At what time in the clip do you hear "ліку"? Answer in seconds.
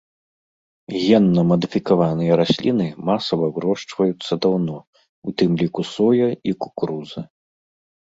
5.63-5.81